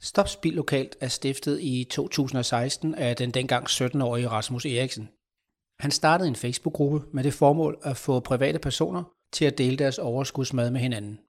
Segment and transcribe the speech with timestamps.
[0.00, 5.08] Stop Spil Lokalt er stiftet i 2016 af den dengang 17-årige Rasmus Eriksen.
[5.80, 9.98] Han startede en Facebook-gruppe med det formål at få private personer til at dele deres
[9.98, 11.20] overskudsmad med hinanden.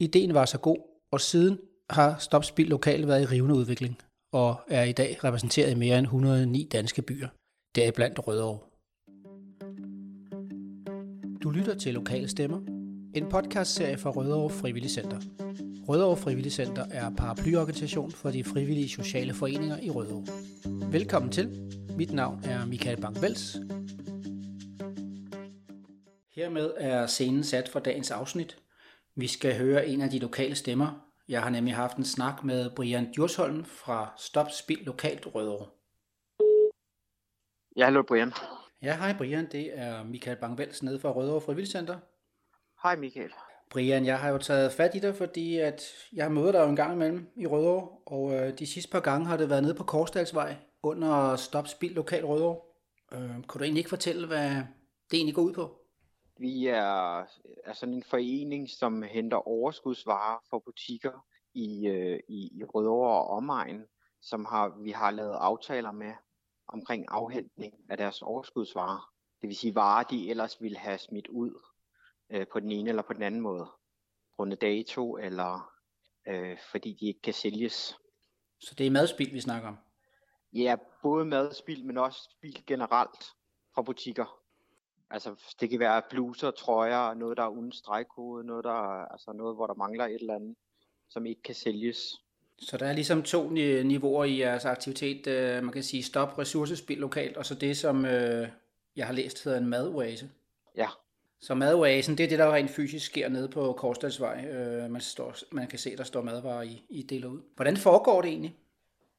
[0.00, 0.78] Ideen var så god,
[1.12, 1.58] og siden
[1.90, 3.98] har Stop Spil Lokalt været i rivende udvikling,
[4.32, 7.28] og er i dag repræsenteret i mere end 109 danske byer,
[7.76, 8.58] deriblandt Rødovre.
[11.42, 12.60] Du lytter til Lokale Stemmer,
[13.14, 15.20] en podcastserie fra Rødovre Frivillig Center.
[15.88, 20.26] Rødovre Frivillig Center er paraplyorganisation for de frivillige sociale foreninger i Rødovre.
[20.92, 21.72] Velkommen til.
[21.96, 23.58] Mit navn er Michael Bang-Vels.
[26.34, 28.58] Hermed er scenen sat for dagens afsnit.
[29.14, 31.10] Vi skal høre en af de lokale stemmer.
[31.28, 35.66] Jeg har nemlig haft en snak med Brian Djursholm fra Stop Spil Lokalt Rødovre.
[37.76, 38.32] Ja, hallo Brian.
[38.82, 39.46] Ja, hej Brian.
[39.52, 41.98] Det er Michael Bang-Vels nede fra Rødovre Frivillig Center.
[42.82, 43.30] Hej Michael.
[43.70, 45.82] Brian, jeg har jo taget fat i dig, fordi at
[46.12, 49.26] jeg møder dig jo en gang imellem i Rødovre, og øh, de sidste par gange
[49.26, 52.60] har det været nede på Korsdalsvej under Stop Spil Lokal Rødovre.
[53.12, 54.50] Øh, kunne du egentlig ikke fortælle, hvad
[55.10, 55.78] det egentlig går ud på?
[56.38, 57.20] Vi er,
[57.64, 63.26] er sådan en forening, som henter overskudsvarer for butikker i, øh, i, i Rødovre og
[63.30, 63.82] omegn,
[64.22, 66.12] som har, vi har lavet aftaler med
[66.68, 69.12] omkring afhentning af deres overskudsvarer.
[69.40, 71.54] Det vil sige varer, de ellers ville have smidt ud
[72.30, 73.66] øh, på den ene eller på den anden måde.
[74.38, 75.72] Runde dato, eller
[76.28, 77.96] øh, fordi de ikke kan sælges.
[78.60, 79.76] Så det er madspil, vi snakker om?
[80.52, 83.24] Ja, både madspil, men også spil generelt
[83.74, 84.40] fra butikker.
[85.10, 88.72] Altså, det kan være bluser, trøjer, noget, der er uden stregkode, noget, der,
[89.12, 90.56] altså noget, hvor der mangler et eller andet,
[91.08, 91.98] som ikke kan sælges.
[92.58, 95.26] Så der er ligesom to niveauer i jeres aktivitet.
[95.26, 98.48] Øh, man kan sige stop ressourcespil lokalt, og så det, som øh,
[98.96, 100.30] jeg har læst hedder en madoase.
[100.76, 100.88] Ja,
[101.40, 104.44] så madoasen, det er det, der rent fysisk sker nede på Korsdalsvej.
[104.44, 107.40] Øh, man, står, man kan se, der står madvarer i, i deler ud.
[107.56, 108.56] Hvordan foregår det egentlig?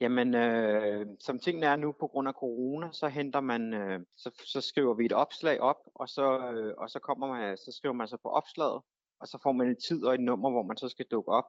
[0.00, 4.30] Jamen, øh, som tingene er nu på grund af corona, så henter man, øh, så,
[4.46, 7.94] så skriver vi et opslag op, og så, øh, og så kommer man, så skriver
[7.94, 8.82] man så på opslaget,
[9.20, 11.44] og så får man en tid og et nummer, hvor man så skal dukke op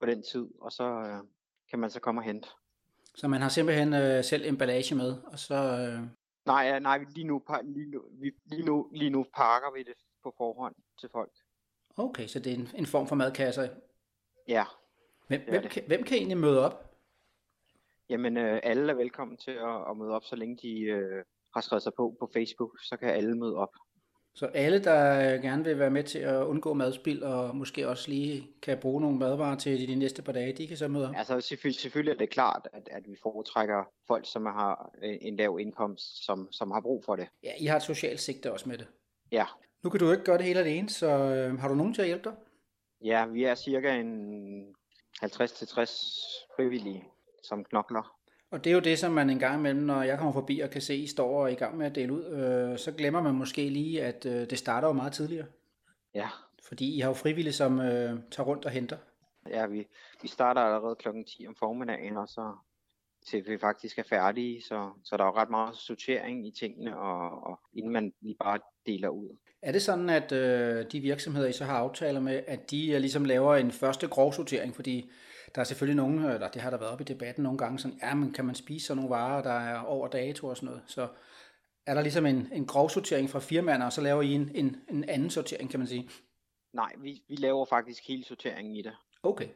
[0.00, 1.18] på den tid, og så øh,
[1.70, 2.48] kan man så komme og hente.
[3.16, 6.06] Så man har simpelthen øh, selv emballage med, og så øh,
[6.46, 8.02] Nej, nej lige, nu, lige, nu,
[8.44, 11.32] lige, nu, lige nu pakker vi det på forhånd til folk.
[11.96, 13.68] Okay, så det er en, en form for madkasser?
[14.48, 14.64] Ja.
[15.28, 16.94] Hvem, hvem, kan, hvem kan egentlig møde op?
[18.08, 21.60] Jamen, øh, alle er velkommen til at, at møde op, så længe de øh, har
[21.60, 23.72] skrevet sig på på Facebook, så kan alle møde op.
[24.36, 28.50] Så alle, der gerne vil være med til at undgå madspild, og måske også lige
[28.62, 31.14] kan bruge nogle madvarer til de næste par dage, de kan så møde op?
[31.16, 35.58] Altså selvfølgelig, selvfølgelig er det klart, at, at vi foretrækker folk, som har en lav
[35.60, 37.28] indkomst, som, som har brug for det.
[37.42, 38.86] Ja, I har et socialt sigte også med det.
[39.32, 39.44] Ja.
[39.82, 42.08] Nu kan du ikke gøre det hele alene, så øh, har du nogen til at
[42.08, 42.36] hjælpe dig?
[43.04, 44.76] Ja, vi er cirka en
[45.24, 45.28] 50-60
[46.56, 47.04] frivillige,
[47.42, 48.16] som knokler
[48.54, 50.70] og det er jo det, som man en gang imellem, når jeg kommer forbi og
[50.70, 53.22] kan se, I står og er i gang med at dele ud, øh, så glemmer
[53.22, 55.46] man måske lige, at øh, det starter jo meget tidligere.
[56.14, 56.28] Ja.
[56.68, 58.96] Fordi I har jo frivillige, som øh, tager rundt og henter.
[59.50, 59.86] Ja, vi,
[60.22, 62.56] vi starter allerede klokken 10 om formiddagen, og så
[63.26, 66.98] til vi faktisk er færdige, så, så der er jo ret meget sortering i tingene,
[66.98, 69.36] og, og inden man lige bare deler ud.
[69.62, 73.00] Er det sådan, at øh, de virksomheder, I så har aftaler med, at de øh,
[73.00, 75.10] ligesom laver en første grov sortering, fordi
[75.54, 77.98] der er selvfølgelig nogen, eller det har der været op i debatten nogle gange, sådan,
[78.02, 80.82] ja, men kan man spise sådan nogle varer, der er over dato og sådan noget.
[80.86, 81.08] Så
[81.86, 84.76] er der ligesom en, en grov sortering fra firmaerne, og så laver I en, en,
[84.88, 86.10] en anden sortering, kan man sige?
[86.72, 88.96] Nej, vi, vi laver faktisk hele sorteringen i det.
[89.22, 89.48] Okay.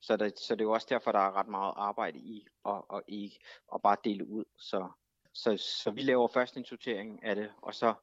[0.00, 2.90] Så det, så det er jo også derfor, der er ret meget arbejde i og,
[2.90, 4.44] og ikke og bare dele ud.
[4.58, 4.88] Så,
[5.34, 7.94] så, så vi laver først en sortering af det, og så,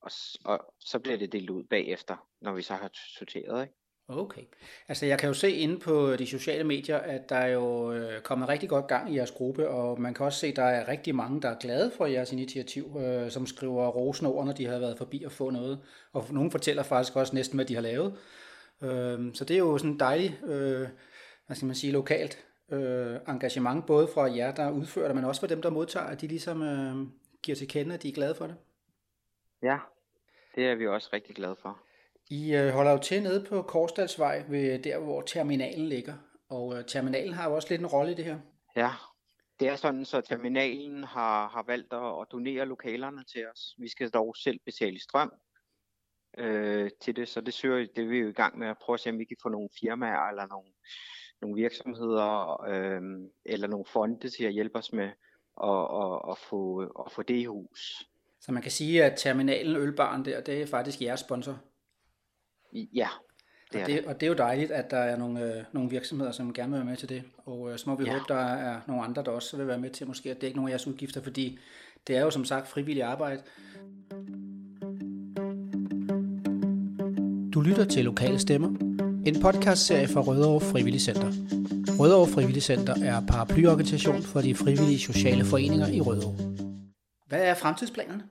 [0.00, 0.10] og,
[0.44, 3.62] og så bliver det delt ud bagefter, når vi så har sorteret.
[3.62, 3.74] Ikke?
[4.08, 4.42] Okay.
[4.88, 8.22] Altså jeg kan jo se inde på de sociale medier, at der er jo øh,
[8.22, 10.88] kommet rigtig godt gang i jeres gruppe, og man kan også se, at der er
[10.88, 14.66] rigtig mange, der er glade for jeres initiativ, øh, som skriver rosende ord, når de
[14.66, 15.80] har været forbi og få noget.
[16.12, 18.18] Og nogen fortæller faktisk også næsten, hvad de har lavet.
[18.82, 20.88] Øh, så det er jo sådan dejligt, øh,
[21.46, 25.40] hvad skal man sige, lokalt øh, engagement, både fra jer, der udfører det, men også
[25.40, 27.06] fra dem, der modtager, at de ligesom øh,
[27.42, 28.56] giver til kende, at de er glade for det.
[29.62, 29.78] Ja,
[30.54, 31.83] det er vi også rigtig glade for.
[32.30, 36.14] I øh, holder jo til nede på Korsdalsvej, ved der hvor terminalen ligger.
[36.48, 38.38] Og øh, terminalen har jo også lidt en rolle i det her.
[38.76, 38.90] Ja,
[39.60, 43.74] det er sådan, så terminalen har, har valgt at donere lokalerne til os.
[43.78, 45.32] Vi skal dog selv betale strøm
[46.38, 48.94] øh, til det, så det søger det er vi jo i gang med at prøve
[48.94, 50.68] at se, om vi kan få nogle firmaer eller nogle,
[51.42, 53.02] nogle virksomheder øh,
[53.44, 55.10] eller nogle fonde til at hjælpe os med
[55.62, 58.08] at, at, at, få, at få det i hus.
[58.40, 61.60] Så man kan sige, at terminalen Ølbaren der, det er faktisk jeres sponsor?
[62.74, 63.08] Ja,
[63.72, 66.32] Det og, det, og det er jo dejligt, at der er nogle, øh, nogle virksomheder,
[66.32, 67.22] som gerne vil være med til det.
[67.44, 68.12] Og øh, så må vi ja.
[68.12, 70.70] håbe, der er nogle andre, der også vil være med til måske at dække nogle
[70.70, 71.58] af jeres udgifter, fordi
[72.06, 73.42] det er jo som sagt frivillig arbejde.
[77.54, 78.68] Du lytter til Lokale Stemmer,
[79.26, 81.32] en podcastserie fra Rødovre Frivillig Center.
[81.98, 86.54] Rødovre Frivillig Center er paraplyorganisation for de frivillige sociale foreninger i Rødovre.
[87.26, 88.22] Hvad er fremtidsplanerne?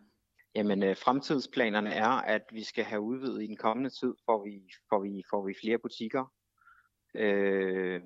[0.55, 4.73] Jamen, øh, fremtidsplanerne er, at vi skal have udvidet i den kommende tid, får vi,
[4.89, 6.33] får vi, får vi flere butikker,
[7.15, 8.01] øh,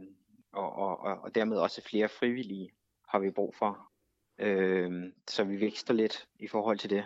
[0.54, 2.70] og, og, og dermed også flere frivillige
[3.10, 3.92] har vi brug for.
[4.40, 7.06] Øh, så vi vækster lidt i forhold til det.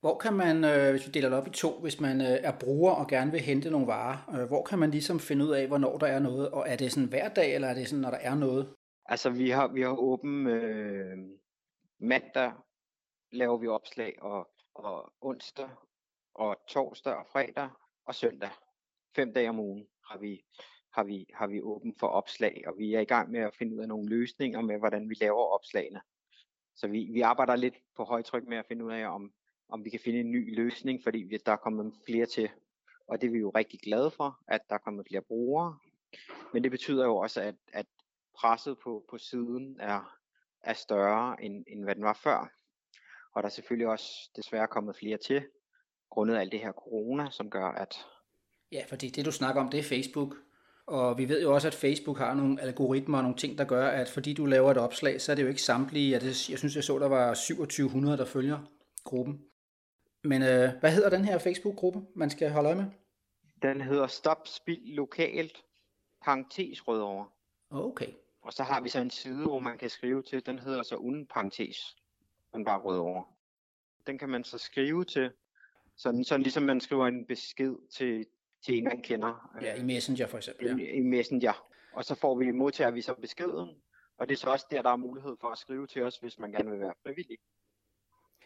[0.00, 2.58] Hvor kan man, øh, hvis vi deler det op i to, hvis man øh, er
[2.60, 5.66] bruger og gerne vil hente nogle varer, øh, hvor kan man ligesom finde ud af,
[5.66, 6.50] hvornår der er noget?
[6.50, 8.74] Og er det sådan hver dag, eller er det sådan, når der er noget?
[9.06, 11.16] Altså, vi har, vi har åben øh,
[12.00, 12.52] mandag
[13.32, 15.68] laver vi opslag, og, og onsdag,
[16.34, 17.70] og torsdag og fredag
[18.06, 18.50] og søndag.
[19.16, 20.44] Fem dage om ugen har vi,
[20.92, 23.76] har vi, har vi åben for opslag, og vi er i gang med at finde
[23.76, 26.00] ud af nogle løsninger med, hvordan vi laver opslagene.
[26.74, 29.32] Så vi, vi arbejder lidt på højtryk med at finde ud af, om,
[29.68, 32.50] om vi kan finde en ny løsning, fordi vi, der er kommet flere til.
[33.08, 35.78] Og det er vi jo rigtig glade for, at der er kommet flere brugere.
[36.52, 37.86] Men det betyder jo også, at, at
[38.34, 40.18] presset på, på siden er,
[40.60, 42.52] er større, end, end hvad den var før.
[43.36, 45.42] Og der er selvfølgelig også desværre kommet flere til,
[46.10, 47.94] grundet alt det her corona, som gør, at...
[48.72, 50.34] Ja, fordi det du snakker om, det er Facebook.
[50.86, 53.88] Og vi ved jo også, at Facebook har nogle algoritmer og nogle ting, der gør,
[53.88, 56.10] at fordi du laver et opslag, så er det jo ikke samtlige.
[56.12, 58.58] Jeg, jeg synes, jeg så, der var 2700, der følger
[59.04, 59.44] gruppen.
[60.24, 62.86] Men øh, hvad hedder den her Facebook-gruppe, man skal holde øje med?
[63.62, 65.62] Den hedder Stop Spil Lokalt,
[66.24, 67.28] parentes Rødovre.
[67.70, 68.08] Okay.
[68.42, 70.96] Og så har vi så en side, hvor man kan skrive til, den hedder så
[70.96, 71.96] uden parentes
[72.56, 73.24] man bare Rødovre.
[74.06, 75.30] Den kan man så skrive til,
[75.96, 78.26] sådan, sådan ligesom man skriver en besked til,
[78.64, 79.58] til en, man kender.
[79.62, 80.66] Ja, i Messenger for eksempel.
[80.66, 80.76] Ja.
[80.76, 81.66] I, I Messenger.
[81.92, 83.68] Og så får vi, modtager vi så beskeden,
[84.18, 86.38] og det er så også der, der er mulighed for at skrive til os, hvis
[86.38, 87.38] man gerne vil være frivillig.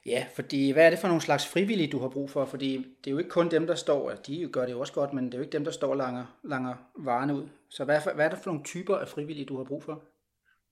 [0.06, 2.44] Ja, fordi hvad er det for nogle slags frivillige, du har brug for?
[2.44, 5.12] Fordi det er jo ikke kun dem, der står, de gør det jo også godt,
[5.12, 7.48] men det er jo ikke dem, der står langer, langer varerne ud.
[7.68, 10.02] Så hvad, hvad er det for nogle typer af frivillige, du har brug for?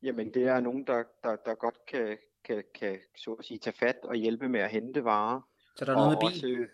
[0.03, 3.77] Jamen, det er nogen, der, der, der godt kan, kan, kan så at sige, tage
[3.77, 5.41] fat og hjælpe med at hente varer.
[5.77, 6.61] Så der er noget og med bil?
[6.61, 6.73] Også,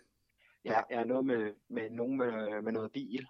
[0.65, 3.27] ja, er noget med, med nogen med, med noget bil.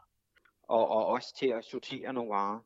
[0.64, 2.60] Og, og også til at sortere nogle varer.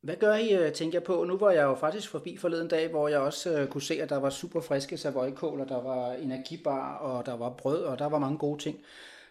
[0.00, 1.24] Hvad gør I, øh, tænker jeg på?
[1.24, 4.08] Nu var jeg jo faktisk forbi forleden dag, hvor jeg også uh, kunne se, at
[4.08, 8.06] der var super friske savoykål, og der var energibar, og der var brød, og der
[8.06, 8.84] var mange gode ting.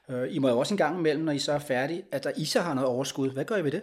[0.07, 2.31] Uh, I må jo også en gang imellem, når I så er færdige, at der
[2.38, 3.30] I så har noget overskud.
[3.30, 3.81] Hvad gør I ved det?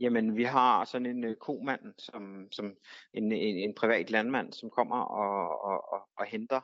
[0.00, 2.76] Jamen, vi har sådan en uh, komand, som, som
[3.12, 6.60] en, en, en privat landmand, som kommer og, og, og, og henter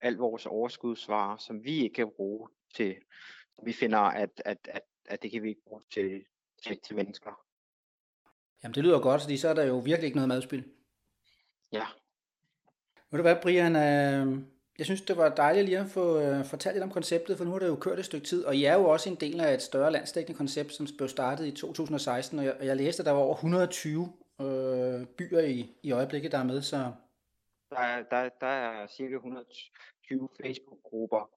[0.00, 2.96] al vores overskudsvarer, som vi ikke kan bruge til.
[3.64, 6.24] Vi finder, at, at, at, at det kan vi ikke bruge til,
[6.62, 7.44] til, til mennesker.
[8.62, 10.64] Jamen, det lyder godt, fordi så er der jo virkelig ikke noget madspil.
[11.72, 11.86] Ja.
[13.10, 14.42] Ved du hvad, Brian, øh,
[14.78, 17.50] jeg synes, det var dejligt lige at få øh, fortalt lidt om konceptet, for nu
[17.50, 19.54] har det jo kørt et stykke tid, og I er jo også en del af
[19.54, 23.06] et større landsdækkende koncept, som blev startet i 2016, og jeg, og jeg læste, at
[23.06, 26.92] der var over 120 øh, byer i, i øjeblikket, der er med, så...
[27.70, 31.30] Der er, der, der er cirka 120 Facebook-grupper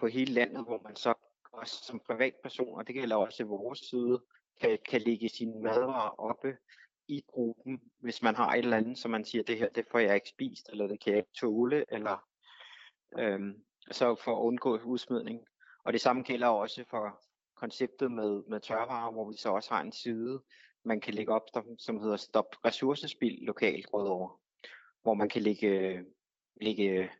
[0.00, 1.14] på hele landet, hvor man så
[1.52, 4.22] også som privatperson, og det gælder også i vores side,
[4.60, 6.56] kan, kan lægge sine madvarer oppe
[7.08, 9.98] i gruppen, hvis man har et eller andet, som man siger, det her, det får
[9.98, 12.24] jeg ikke spist, eller det kan jeg ikke tåle, eller
[13.18, 13.54] øhm,
[13.90, 15.40] så for at undgå udsmidning.
[15.84, 17.20] Og det samme gælder også for
[17.56, 20.42] konceptet med, med tørvarer, hvor vi så også har en side,
[20.84, 21.42] man kan lægge op,
[21.78, 24.36] som hedder Stop Ressourcespil Lokalt Rødovre,
[25.02, 26.04] hvor man kan lægge,
[26.60, 27.10] lægge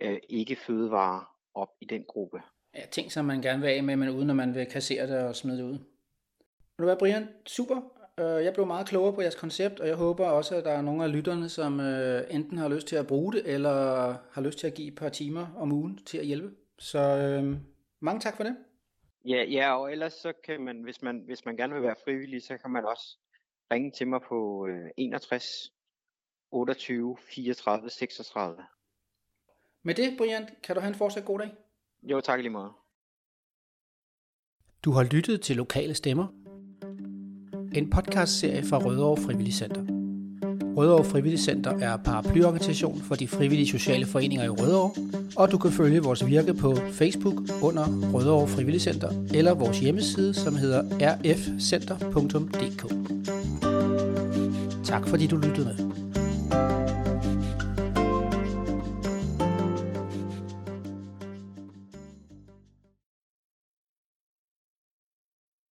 [0.00, 2.42] øh, ikke fødevarer op i den gruppe.
[2.74, 5.28] Ja, ting, som man gerne vil af med, men uden at man vil kassere det
[5.28, 5.78] og smide det ud.
[5.78, 7.28] Vil du være, Brian?
[7.46, 7.97] Super.
[8.20, 10.82] Øh, jeg blev meget klogere på jeres koncept, og jeg håber også, at der er
[10.82, 14.58] nogle af lytterne, som øh, enten har lyst til at bruge det, eller har lyst
[14.58, 16.50] til at give et par timer om ugen til at hjælpe.
[16.78, 17.56] Så øh,
[18.00, 18.56] mange tak for det.
[19.24, 22.42] Ja, ja, og ellers så kan man, hvis man, hvis man gerne vil være frivillig,
[22.42, 23.18] så kan man også
[23.72, 25.72] ringe til mig på øh, 61
[26.50, 28.56] 28 34 36.
[29.82, 31.50] Med det, Brian, kan du have en fortsat god dag.
[32.02, 32.72] Jo, tak lige meget.
[34.84, 36.26] Du har lyttet til Lokale Stemmer,
[37.72, 39.80] en podcastserie fra Rødovre Frivillig Center.
[40.76, 44.90] Rødovre Frivillig Center er paraplyorganisation for de frivillige sociale foreninger i Rødovre,
[45.36, 50.34] og du kan følge vores virke på Facebook under Rødovre Frivillig Center eller vores hjemmeside,
[50.34, 52.84] som hedder rfcenter.dk.
[54.84, 56.87] Tak fordi du lyttede med.